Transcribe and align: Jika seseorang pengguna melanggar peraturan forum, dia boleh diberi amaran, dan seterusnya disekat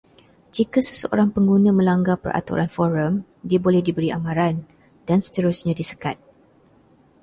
Jika 0.55 0.79
seseorang 0.87 1.29
pengguna 1.35 1.69
melanggar 1.75 2.17
peraturan 2.23 2.69
forum, 2.75 3.13
dia 3.49 3.59
boleh 3.65 3.81
diberi 3.87 4.09
amaran, 4.17 4.55
dan 5.07 5.19
seterusnya 5.25 5.73
disekat 5.81 6.17